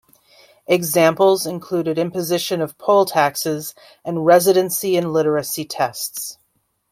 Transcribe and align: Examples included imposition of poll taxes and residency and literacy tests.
Examples 0.65 1.45
included 1.45 1.99
imposition 1.99 2.59
of 2.59 2.75
poll 2.79 3.05
taxes 3.05 3.75
and 4.03 4.25
residency 4.25 4.97
and 4.97 5.13
literacy 5.13 5.63
tests. 5.63 6.39